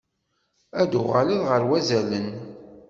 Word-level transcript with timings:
Ad 0.81 0.87
d-uɣaleɣ 0.91 1.41
ɣer 1.51 1.61
wazalen. 1.69 2.27